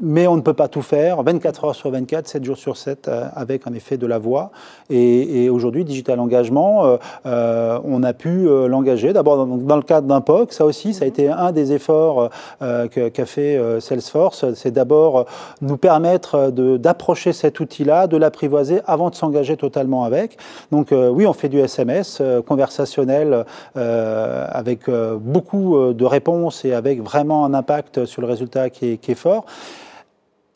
mais 0.00 0.26
on 0.26 0.36
ne 0.36 0.40
peut 0.40 0.54
pas 0.54 0.68
tout 0.68 0.82
faire 0.82 1.22
24 1.22 1.64
heures 1.64 1.74
sur 1.74 1.90
24, 1.90 2.26
7 2.26 2.44
jours 2.44 2.56
sur 2.56 2.76
7, 2.76 3.08
euh, 3.08 3.26
avec 3.34 3.66
en 3.66 3.72
effet 3.72 3.96
de 3.96 4.06
la 4.06 4.18
voix. 4.18 4.50
Et, 4.90 5.48
aujourd'hui, 5.48 5.84
Digital 5.84 6.18
Engagement, 6.20 6.84
euh, 6.84 6.96
euh, 7.26 7.78
on 7.84 8.02
a 8.02 8.12
pu 8.12 8.46
l'engager. 8.68 9.12
D'abord, 9.12 9.46
dans, 9.46 9.76
le 9.76 9.82
cadre 9.82 10.06
d'un 10.06 10.20
POC, 10.20 10.52
ça 10.52 10.64
aussi, 10.64 10.94
ça 10.94 11.04
a 11.04 11.08
été 11.08 11.28
un 11.28 11.52
des 11.52 11.72
efforts 11.72 12.30
qu'a 12.60 13.26
fait 13.26 13.80
Salesforce. 13.80 14.52
C'est 14.54 14.70
d'abord 14.70 15.26
nous 15.60 15.76
permettre 15.76 16.50
d'approcher 16.50 17.32
cet 17.32 17.60
outil-là, 17.60 18.06
de 18.06 18.16
l'apprivoiser 18.16 18.80
avant 18.86 19.10
de 19.10 19.14
s'engager 19.14 19.56
totalement 19.56 20.04
avec. 20.04 20.36
Donc, 20.72 20.88
oui, 20.92 21.26
on 21.26 21.32
fait 21.32 21.48
du 21.48 21.60
SMS 21.60 22.22
conversationnel 22.46 23.44
avec 23.74 24.90
beaucoup 25.20 25.92
de 25.92 26.04
réponses 26.04 26.64
et 26.64 26.72
avec 26.72 27.02
vraiment 27.02 27.44
un 27.44 27.54
impact 27.54 28.04
sur 28.06 28.22
le 28.22 28.28
résultat 28.28 28.70
qui 28.70 28.92
est, 28.92 28.96
qui 28.96 29.12
est 29.12 29.16
fort. 29.16 29.44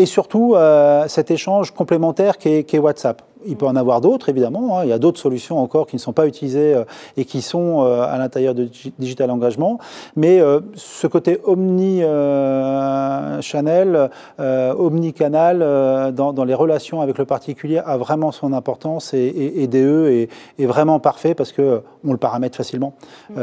Et 0.00 0.06
surtout, 0.06 0.54
euh, 0.54 1.08
cet 1.08 1.32
échange 1.32 1.72
complémentaire 1.72 2.38
qui 2.38 2.50
est, 2.50 2.78
WhatsApp. 2.78 3.20
Il 3.46 3.56
peut 3.56 3.66
en 3.66 3.74
avoir 3.74 4.00
d'autres, 4.00 4.28
évidemment. 4.28 4.78
Hein. 4.78 4.84
Il 4.84 4.90
y 4.90 4.92
a 4.92 4.98
d'autres 5.00 5.18
solutions 5.18 5.58
encore 5.58 5.88
qui 5.88 5.96
ne 5.96 6.00
sont 6.00 6.12
pas 6.12 6.28
utilisées 6.28 6.72
euh, 6.72 6.84
et 7.16 7.24
qui 7.24 7.42
sont 7.42 7.82
euh, 7.82 8.02
à 8.02 8.16
l'intérieur 8.16 8.54
de 8.54 8.68
Digital 9.00 9.28
Engagement. 9.32 9.80
Mais 10.14 10.40
ce 10.74 11.08
côté 11.08 11.40
omni-channel, 11.42 14.10
omni-canal 14.38 16.12
dans, 16.14 16.32
dans, 16.32 16.44
les 16.44 16.54
relations 16.54 17.00
avec 17.00 17.18
le 17.18 17.24
particulier 17.24 17.78
a 17.78 17.96
vraiment 17.96 18.30
son 18.30 18.52
importance 18.52 19.14
et, 19.14 19.18
et, 19.18 19.64
et 19.64 19.66
DE 19.66 20.10
est, 20.10 20.28
est, 20.62 20.66
vraiment 20.66 21.00
parfait 21.00 21.34
parce 21.34 21.50
qu'on 21.50 21.82
le 22.04 22.18
paramètre 22.18 22.56
facilement. 22.56 22.94
Mm. 23.30 23.40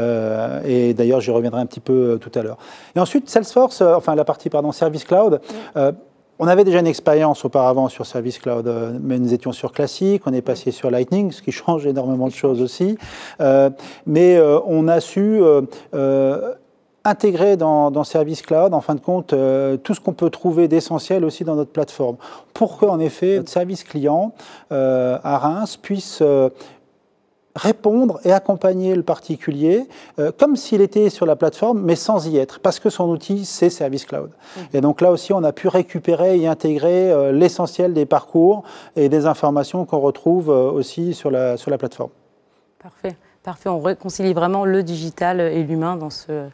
et 0.64 0.94
d'ailleurs, 0.94 1.20
j'y 1.20 1.32
reviendrai 1.32 1.60
un 1.60 1.66
petit 1.66 1.80
peu 1.80 2.18
tout 2.18 2.32
à 2.34 2.42
l'heure. 2.42 2.56
Et 2.94 3.00
ensuite, 3.00 3.28
Salesforce, 3.28 3.82
enfin 3.82 4.14
la 4.14 4.24
partie, 4.24 4.48
pardon, 4.48 4.72
Service 4.72 5.04
Cloud. 5.04 5.42
Mm. 5.74 5.90
On 6.38 6.48
avait 6.48 6.64
déjà 6.64 6.80
une 6.80 6.86
expérience 6.86 7.44
auparavant 7.46 7.88
sur 7.88 8.04
Service 8.04 8.38
Cloud, 8.38 8.66
euh, 8.66 8.92
mais 9.00 9.18
nous 9.18 9.32
étions 9.32 9.52
sur 9.52 9.72
Classic, 9.72 10.22
on 10.26 10.34
est 10.34 10.42
passé 10.42 10.70
sur 10.70 10.90
Lightning, 10.90 11.32
ce 11.32 11.40
qui 11.40 11.50
change 11.50 11.86
énormément 11.86 12.26
de 12.26 12.32
choses 12.32 12.60
aussi. 12.60 12.98
Euh, 13.40 13.70
mais 14.04 14.36
euh, 14.36 14.60
on 14.66 14.86
a 14.86 15.00
su 15.00 15.40
intégrer 17.04 17.56
dans, 17.56 18.04
Service 18.04 18.42
Cloud, 18.42 18.74
en 18.74 18.80
fin 18.80 18.96
de 18.96 19.00
compte, 19.00 19.32
tout 19.84 19.94
ce 19.94 20.00
qu'on 20.00 20.12
peut 20.12 20.28
trouver 20.28 20.66
d'essentiel 20.66 21.24
aussi 21.24 21.44
dans 21.44 21.54
notre 21.54 21.70
plateforme. 21.70 22.16
Pour 22.52 22.78
qu'en 22.78 22.98
effet, 22.98 23.36
notre 23.36 23.48
service 23.48 23.84
client 23.84 24.32
à 24.70 25.38
Reims 25.38 25.76
puisse 25.76 26.20
répondre 27.56 28.20
et 28.24 28.32
accompagner 28.32 28.94
le 28.94 29.02
particulier 29.02 29.88
euh, 30.18 30.30
comme 30.36 30.56
s'il 30.56 30.80
était 30.80 31.10
sur 31.10 31.26
la 31.26 31.34
plateforme, 31.34 31.80
mais 31.80 31.96
sans 31.96 32.28
y 32.28 32.36
être, 32.36 32.60
parce 32.60 32.78
que 32.78 32.90
son 32.90 33.08
outil, 33.08 33.44
c'est 33.44 33.70
Service 33.70 34.04
Cloud. 34.04 34.30
Mmh. 34.30 34.60
Et 34.74 34.80
donc 34.80 35.00
là 35.00 35.10
aussi, 35.10 35.32
on 35.32 35.42
a 35.42 35.52
pu 35.52 35.68
récupérer 35.68 36.38
et 36.38 36.46
intégrer 36.46 37.10
euh, 37.10 37.32
l'essentiel 37.32 37.94
des 37.94 38.06
parcours 38.06 38.62
et 38.94 39.08
des 39.08 39.26
informations 39.26 39.84
qu'on 39.86 40.00
retrouve 40.00 40.50
euh, 40.50 40.70
aussi 40.70 41.14
sur 41.14 41.30
la, 41.30 41.56
sur 41.56 41.70
la 41.70 41.78
plateforme. 41.78 42.10
Parfait. 42.80 43.16
Parfait. 43.42 43.68
On 43.68 43.80
réconcilie 43.80 44.34
vraiment 44.34 44.64
le 44.64 44.82
digital 44.82 45.40
et 45.40 45.62
l'humain 45.62 45.96
dans 45.96 46.10
ce, 46.10 46.48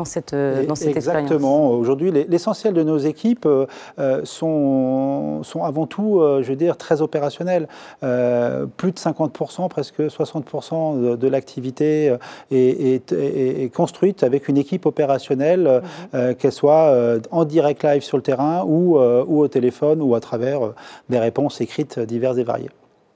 dans 0.00 0.06
cette, 0.06 0.32
euh, 0.32 0.64
dans 0.64 0.74
cette 0.74 0.96
Exactement. 0.96 1.72
Aujourd'hui, 1.72 2.10
l'essentiel 2.10 2.72
de 2.72 2.82
nos 2.82 2.96
équipes 2.96 3.44
euh, 3.44 3.66
euh, 3.98 4.22
sont, 4.24 5.42
sont 5.42 5.62
avant 5.62 5.86
tout, 5.86 6.22
je 6.40 6.48
veux 6.48 6.56
dire, 6.56 6.78
très 6.78 7.02
opérationnels. 7.02 7.68
plus 8.00 8.92
de 8.92 8.98
50%, 8.98 9.68
presque 9.68 10.00
60% 10.00 11.16
de, 11.16 11.28
l'activité 11.28 12.16
est, 12.50 13.12
est, 13.12 13.74
construite 13.74 14.22
avec 14.22 14.48
une 14.48 14.56
équipe 14.56 14.86
opérationnelle, 14.86 15.82
mhm. 16.14 16.34
qu'elle 16.36 16.52
soit 16.52 16.86
en 17.30 17.44
direct 17.44 17.82
live 17.82 18.02
sur 18.02 18.16
le 18.16 18.22
terrain 18.22 18.64
ou, 18.66 18.98
ou 18.98 19.40
au 19.40 19.48
téléphone 19.48 20.00
ou 20.00 20.14
à 20.14 20.20
travers 20.20 20.60
des 21.10 21.18
réponses 21.18 21.60
écrites 21.60 21.98
diverses 21.98 22.38
et 22.38 22.44
variées. 22.44 22.70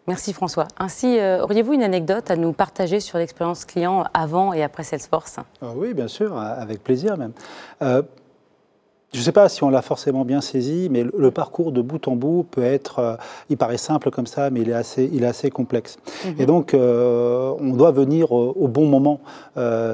Merci 0.06 0.34
François. 0.34 0.68
Ainsi, 0.78 1.18
euh, 1.18 1.42
auriez-vous 1.42 1.73
une 1.73 1.82
anecdote 1.82 2.30
à 2.30 2.37
nous 2.37 2.52
partager 2.52 3.00
sur 3.00 3.16
l'expérience 3.16 3.64
client 3.64 4.04
avant 4.12 4.52
et 4.52 4.62
après 4.62 4.82
Salesforce? 4.82 5.38
Ah 5.62 5.68
Oui, 5.75 5.94
bien 5.94 6.08
sûr, 6.08 6.37
avec 6.37 6.84
plaisir 6.84 7.16
même. 7.16 7.32
Euh, 7.80 8.02
je 9.14 9.20
ne 9.20 9.25
sais 9.25 9.32
pas 9.32 9.49
si 9.49 9.62
on 9.62 9.70
l'a 9.70 9.80
forcément 9.80 10.25
bien 10.25 10.40
saisi, 10.40 10.88
mais 10.90 11.04
le, 11.04 11.30
parcours 11.30 11.70
de 11.73 11.80
bout 11.80 12.06
en 12.08 12.16
bout 12.16 12.44
peut 12.50 12.64
être, 12.64 12.99
euh, 12.99 13.16
il 13.49 13.56
paraît 13.56 13.78
simple 13.78 14.11
comme 14.11 14.26
ça, 14.26 14.50
mais 14.50 14.61
il 14.61 14.68
est 14.68 14.75
assez, 14.75 15.08
il 15.11 15.23
est 15.23 15.26
assez 15.26 15.50
complexe. 15.50 15.96
Mhm. 16.26 16.34
Et 16.38 16.46
donc, 16.46 16.75
on 16.75 17.73
doit 17.75 17.92
venir 17.92 18.32
au, 18.32 18.68
bon 18.68 18.87
moment, 18.87 19.20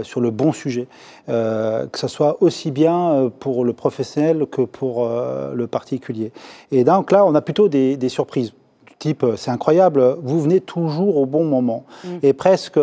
sur 0.02 0.20
le 0.20 0.30
bon 0.30 0.52
sujet, 0.52 0.88
que 1.28 1.98
ce 1.98 2.08
soit 2.08 2.42
aussi 2.42 2.72
bien 2.72 3.30
pour 3.38 3.64
le 3.64 3.74
professionnel 3.74 4.46
que 4.50 4.62
pour 4.62 5.06
le 5.06 5.66
particulier. 5.66 6.32
Et 6.72 6.82
donc 6.82 7.12
là, 7.12 7.24
on 7.26 7.34
a 7.34 7.42
plutôt 7.42 7.68
des 7.68 8.08
surprises 8.08 8.54
type 9.00 9.24
euh, 9.24 9.34
c'est 9.36 9.50
incroyable, 9.50 10.16
vous 10.22 10.40
venez 10.40 10.60
toujours 10.60 11.16
au 11.16 11.26
bon 11.26 11.42
moment. 11.42 11.84
Mm. 12.04 12.08
Et 12.22 12.32
presque, 12.32 12.78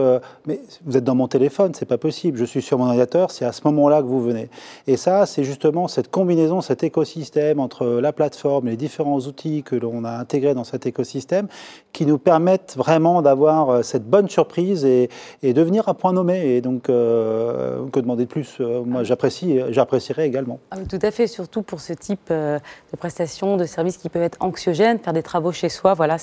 mais 0.45 0.59
vous 0.85 0.97
êtes 0.97 1.03
dans 1.03 1.15
mon 1.15 1.27
téléphone, 1.29 1.73
c'est 1.73 1.85
pas 1.85 1.97
possible, 1.97 2.37
je 2.37 2.43
suis 2.43 2.61
sur 2.61 2.77
mon 2.77 2.85
ordinateur, 2.85 3.31
c'est 3.31 3.45
à 3.45 3.53
ce 3.53 3.61
moment-là 3.65 4.01
que 4.01 4.07
vous 4.07 4.21
venez. 4.21 4.49
Et 4.87 4.97
ça, 4.97 5.25
c'est 5.25 5.45
justement 5.45 5.87
cette 5.87 6.09
combinaison, 6.11 6.59
cet 6.59 6.83
écosystème 6.83 7.59
entre 7.59 7.85
la 7.85 8.11
plateforme 8.11 8.67
et 8.67 8.71
les 8.71 8.77
différents 8.77 9.19
outils 9.19 9.63
que 9.63 9.75
l'on 9.75 10.03
a 10.03 10.11
intégrés 10.11 10.55
dans 10.55 10.63
cet 10.63 10.85
écosystème 10.85 11.47
qui 11.93 12.05
nous 12.05 12.17
permettent 12.17 12.75
vraiment 12.75 13.21
d'avoir 13.21 13.69
euh, 13.69 13.81
cette 13.83 14.03
bonne 14.03 14.27
surprise 14.27 14.85
et, 14.85 15.09
et 15.43 15.53
devenir 15.53 15.87
à 15.87 15.93
point 15.93 16.13
nommé. 16.13 16.55
Et 16.55 16.61
donc, 16.61 16.89
euh, 16.89 17.87
que 17.91 17.99
demander 17.99 18.25
de 18.25 18.29
plus? 18.29 18.59
Moi, 18.59 19.03
j'apprécie, 19.03 19.59
j'apprécierais 19.69 20.27
également. 20.27 20.59
Ah 20.71 20.77
tout 20.89 20.99
à 21.01 21.11
fait, 21.11 21.27
surtout 21.27 21.61
pour 21.61 21.79
ce 21.79 21.93
type 21.93 22.29
de 22.29 22.59
prestations, 22.97 23.57
de 23.57 23.65
services 23.65 23.97
qui 23.97 24.09
peuvent 24.09 24.23
être 24.23 24.37
anxiogènes, 24.39 24.97
faire 24.97 25.13
des 25.13 25.23
travaux 25.23 25.51
chez 25.51 25.69
soi, 25.69 25.93
voilà 25.93 26.06
voilà, 26.07 26.17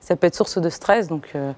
ça 0.00 0.16
peut 0.16 0.26
être 0.26 0.34
source 0.34 0.58
de 0.58 0.68
stress. 0.68 1.08
Donc, 1.08 1.30
euh, 1.34 1.52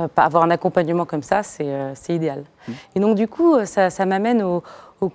euh, 0.00 0.08
avoir 0.16 0.42
un 0.42 0.50
accompagnement 0.50 1.04
comme 1.04 1.22
ça, 1.22 1.42
c'est 1.42 1.68
euh, 1.68 1.94
idéal. 2.08 2.42
Mmh. 2.66 2.72
Et 2.96 3.00
donc, 3.00 3.16
du 3.16 3.28
coup, 3.28 3.64
ça, 3.64 4.06
m'amène 4.06 4.42
aux, 4.42 4.62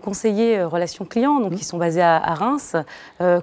conseillers 0.02 0.64
relations 0.64 1.04
clients, 1.04 1.42
donc, 1.42 1.52
mmh. 1.52 1.56
qui 1.56 1.66
sont 1.66 1.78
basés 1.78 2.02
à, 2.02 2.20
Reims. 2.34 2.78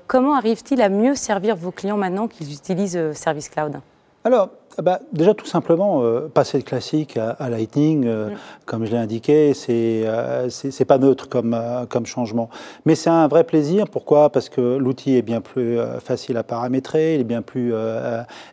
comment 0.07 0.35
arrivent-ils 0.35 0.81
à 0.81 0.89
mieux 0.89 1.15
servir 1.15 1.57
vos 1.57 1.71
clients 1.71 1.99
maintenant 1.99 2.29
qu'ils 2.29 2.53
utilisent 2.53 3.13
Service 3.13 3.51
Cloud? 3.51 3.81
Alors, 4.25 4.49
bah, 4.79 5.00
déjà, 5.12 5.35
tout 5.35 5.47
simplement, 5.47 6.03
euh, 6.03 6.29
passer 6.33 6.59
de 6.59 6.62
classique 6.62 7.17
à, 7.17 7.50
Lightning, 7.50 8.05
euh, 8.07 8.31
mm. 8.31 8.33
comme 8.67 8.87
je 8.87 8.93
l'ai 8.93 8.99
indiqué, 8.99 9.53
c'est 9.53 10.03
euh, 10.07 10.49
c'est 10.49 10.85
pas 10.85 10.99
neutre 10.99 11.29
comme, 11.29 11.59
comme 11.89 12.07
changement. 12.07 12.49
Mais 12.85 12.95
c'est 12.95 13.11
un 13.11 13.27
vrai 13.27 13.45
plaisir. 13.45 13.89
Pourquoi? 13.89 14.31
Parce 14.31 14.49
que 14.49 14.77
l'outil 14.77 15.17
est 15.17 15.23
bien 15.23 15.41
plus 15.41 15.79
facile 16.00 16.37
à 16.37 16.43
paramétrer, 16.43 17.17
il 17.17 17.23
est 17.23 17.25
bien 17.25 17.43
plus 17.43 17.73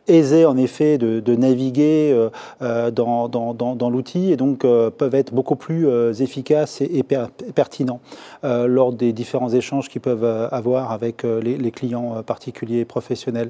aisé, 0.08 0.46
en 0.46 0.58
effet, 0.58 0.98
de, 0.98 1.20
de 1.20 1.36
naviguer 1.36 2.30
dans, 2.62 3.28
dans, 3.28 3.54
dans, 3.54 3.76
dans 3.76 3.90
l'outil 3.90 4.32
et 4.32 4.38
donc 4.38 4.60
peuvent 4.60 5.16
être 5.16 5.34
beaucoup 5.34 5.56
plus 5.56 5.88
efficaces 6.22 6.82
et, 6.82 7.04
pertinents 7.04 8.00
lors 8.44 8.94
des 8.94 9.14
différents 9.14 9.50
échanges 9.50 9.90
qu'ils 9.90 10.02
peuvent 10.02 10.50
avoir 10.52 10.92
avec 10.92 11.24
les, 11.24 11.58
les, 11.58 11.72
clients 11.72 12.24
particuliers 12.26 12.80
et 12.80 12.86
professionnels. 12.86 13.50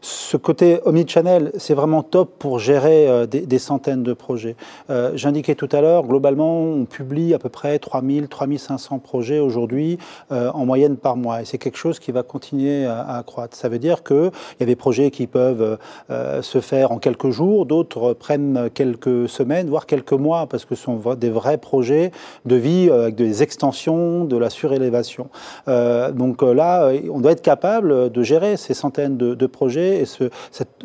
ce 0.00 0.36
côté 0.36 0.80
omnichannel, 0.84 1.52
c'est 1.58 1.74
vraiment 1.74 2.02
top 2.02 2.38
pour 2.38 2.58
gérer 2.58 3.08
euh, 3.08 3.26
des, 3.26 3.58
centaines 3.58 4.02
de 4.02 4.12
projets. 4.12 4.56
Euh, 4.90 5.12
j'indiquais 5.14 5.54
tout 5.54 5.68
à 5.72 5.80
l'heure, 5.80 6.04
globalement, 6.04 6.60
on 6.60 6.84
publie 6.84 7.34
à 7.34 7.38
peu 7.38 7.48
près 7.48 7.78
3000, 7.78 8.28
3500 8.28 8.98
projets 8.98 9.38
aujourd'hui 9.38 9.98
euh, 10.32 10.50
en 10.52 10.66
moyenne 10.66 10.96
par 10.96 11.16
mois. 11.16 11.42
Et 11.42 11.44
c'est 11.44 11.58
quelque 11.58 11.78
chose 11.78 11.98
qui 11.98 12.12
va 12.12 12.22
continuer 12.22 12.84
à, 12.86 13.16
accroître. 13.16 13.56
Ça 13.56 13.68
veut 13.68 13.78
dire 13.78 14.02
qu'il 14.02 14.30
y 14.60 14.62
a 14.62 14.66
des 14.66 14.76
projets 14.76 15.10
qui 15.10 15.26
peuvent 15.26 15.78
se 16.08 16.60
faire 16.60 16.92
en 16.92 16.98
quelques 16.98 17.30
jours, 17.30 17.66
d'autres 17.66 18.12
prennent 18.12 18.70
quelques 18.72 19.28
semaines, 19.28 19.68
voire 19.68 19.86
quelques 19.86 20.12
mois, 20.12 20.46
parce 20.46 20.64
que 20.64 20.74
ce 20.74 20.84
sont 20.84 21.00
des 21.14 21.30
vrais 21.30 21.58
projets 21.58 22.10
de 22.44 22.56
vie 22.56 22.90
avec 22.90 23.14
des 23.14 23.42
extensions, 23.42 24.24
de 24.24 24.36
la 24.36 24.50
surélévation. 24.50 25.28
donc 25.66 26.42
là, 26.42 26.90
on 27.10 27.20
doit 27.20 27.32
être 27.32 27.42
capable 27.42 28.10
de 28.10 28.22
gérer 28.22 28.56
ces 28.56 28.74
centaines 28.74 29.16
de, 29.16 29.46
projets 29.46 30.00
et 30.00 30.04
ce, 30.04 30.30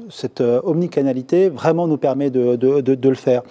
cette 0.09 0.41
omnicanalité 0.63 1.49
vraiment 1.49 1.87
nous 1.87 1.97
permet 1.97 2.29
de, 2.29 3.09
le 3.09 3.15
faire. 3.15 3.43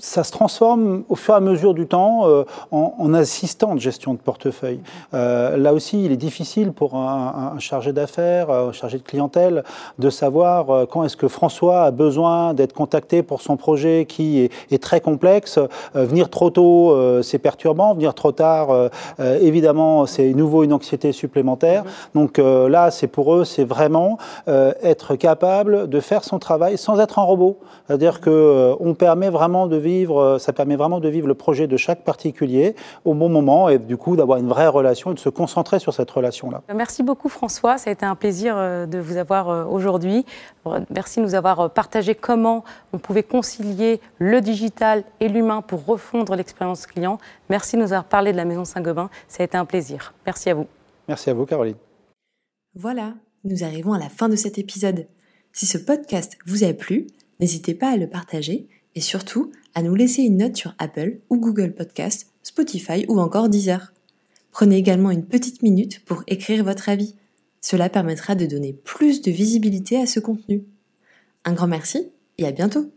Euh, 0.00 0.10
ça 0.10 0.24
se 0.24 0.32
transforme 0.32 1.04
au 1.08 1.14
fur 1.14 1.34
et 1.34 1.36
à 1.36 1.40
mesure 1.40 1.74
du 1.74 1.86
temps 1.86 2.28
euh, 2.28 2.44
en, 2.70 3.14
assistant 3.14 3.74
de 3.74 3.80
gestion 3.80 4.14
de 4.14 4.18
portefeuille. 4.18 4.80
Euh, 5.14 5.56
là 5.56 5.72
aussi, 5.72 6.04
il 6.04 6.12
est 6.12 6.16
difficile 6.16 6.72
pour 6.72 6.96
un, 6.96 7.58
chargé 7.58 7.92
d'affaires, 7.92 8.50
un 8.50 8.72
chargé 8.72 8.98
de 8.98 9.02
clientèle, 9.02 9.62
de 9.98 10.10
savoir 10.10 10.70
euh, 10.70 10.86
quand 10.86 11.04
est-ce 11.04 11.16
que 11.16 11.28
François 11.28 11.84
a 11.84 11.90
besoin 11.90 12.54
d'être 12.54 12.72
contacté 12.72 13.22
pour 13.22 13.42
son 13.42 13.56
projet 13.56 14.06
qui 14.08 14.40
est, 14.40 14.80
très 14.80 15.00
complexe. 15.00 15.58
venir 15.94 16.30
trop 16.30 16.48
tôt, 16.48 17.22
c'est 17.22 17.38
perturbant. 17.38 17.92
Venir 17.92 18.14
trop 18.14 18.32
tard, 18.32 18.88
évidemment, 19.18 20.06
c'est 20.06 20.32
nouveau 20.32 20.64
une 20.64 20.72
anxiété 20.72 21.12
supplémentaire. 21.12 21.84
Donc 22.14 22.38
là, 22.38 22.90
c'est 22.90 23.06
pour 23.06 23.34
eux, 23.34 23.44
c'est 23.44 23.64
vraiment 23.64 24.16
être 24.46 25.16
capable 25.16 25.88
de 25.88 26.00
faire 26.00 26.24
son 26.24 26.38
travail 26.38 26.78
sans 26.78 26.98
être 26.98 27.18
un 27.18 27.22
robot. 27.22 27.58
C'est-à-dire 27.86 28.22
qu'on 28.22 28.94
permet 28.94 29.28
vraiment 29.28 29.66
de 29.66 29.76
vivre 29.76 29.89
euh, 30.08 30.38
ça 30.38 30.52
permet 30.52 30.76
vraiment 30.76 31.00
de 31.00 31.08
vivre 31.08 31.26
le 31.26 31.34
projet 31.34 31.66
de 31.66 31.76
chaque 31.76 32.04
particulier 32.04 32.74
au 33.04 33.14
bon 33.14 33.28
moment 33.28 33.68
et 33.68 33.78
du 33.78 33.96
coup 33.96 34.16
d'avoir 34.16 34.38
une 34.38 34.48
vraie 34.48 34.68
relation 34.68 35.10
et 35.10 35.14
de 35.14 35.18
se 35.18 35.28
concentrer 35.28 35.78
sur 35.78 35.92
cette 35.92 36.10
relation-là. 36.10 36.62
Merci 36.74 37.02
beaucoup 37.02 37.28
François, 37.28 37.78
ça 37.78 37.90
a 37.90 37.92
été 37.92 38.06
un 38.06 38.14
plaisir 38.14 38.54
euh, 38.56 38.86
de 38.86 38.98
vous 38.98 39.16
avoir 39.16 39.48
euh, 39.48 39.64
aujourd'hui. 39.64 40.24
Merci 40.90 41.20
de 41.20 41.24
nous 41.24 41.34
avoir 41.34 41.70
partagé 41.70 42.14
comment 42.14 42.64
on 42.92 42.98
pouvait 42.98 43.22
concilier 43.22 44.00
le 44.18 44.40
digital 44.40 45.04
et 45.20 45.28
l'humain 45.28 45.62
pour 45.62 45.84
refondre 45.84 46.34
l'expérience 46.34 46.86
client. 46.86 47.18
Merci 47.48 47.76
de 47.76 47.82
nous 47.82 47.92
avoir 47.92 48.04
parlé 48.04 48.32
de 48.32 48.36
la 48.36 48.44
Maison 48.44 48.64
Saint-Gobain, 48.64 49.10
ça 49.28 49.42
a 49.42 49.44
été 49.44 49.56
un 49.56 49.64
plaisir. 49.64 50.14
Merci 50.26 50.50
à 50.50 50.54
vous. 50.54 50.66
Merci 51.08 51.30
à 51.30 51.34
vous 51.34 51.46
Caroline. 51.46 51.76
Voilà, 52.74 53.14
nous 53.44 53.64
arrivons 53.64 53.92
à 53.94 53.98
la 53.98 54.08
fin 54.08 54.28
de 54.28 54.36
cet 54.36 54.58
épisode. 54.58 55.06
Si 55.52 55.66
ce 55.66 55.78
podcast 55.78 56.38
vous 56.46 56.62
a 56.62 56.72
plu, 56.72 57.08
n'hésitez 57.40 57.74
pas 57.74 57.90
à 57.90 57.96
le 57.96 58.06
partager 58.06 58.68
et 58.94 59.00
surtout 59.00 59.50
à 59.74 59.82
nous 59.82 59.94
laisser 59.94 60.22
une 60.22 60.38
note 60.38 60.56
sur 60.56 60.74
Apple 60.78 61.18
ou 61.30 61.38
Google 61.38 61.74
Podcast, 61.74 62.32
Spotify 62.42 63.04
ou 63.08 63.20
encore 63.20 63.48
Deezer. 63.48 63.92
Prenez 64.50 64.76
également 64.76 65.10
une 65.10 65.24
petite 65.24 65.62
minute 65.62 66.04
pour 66.04 66.22
écrire 66.26 66.64
votre 66.64 66.88
avis. 66.88 67.14
Cela 67.60 67.88
permettra 67.88 68.34
de 68.34 68.46
donner 68.46 68.72
plus 68.72 69.22
de 69.22 69.30
visibilité 69.30 69.96
à 69.96 70.06
ce 70.06 70.20
contenu. 70.20 70.64
Un 71.44 71.52
grand 71.52 71.68
merci 71.68 72.10
et 72.38 72.46
à 72.46 72.52
bientôt 72.52 72.90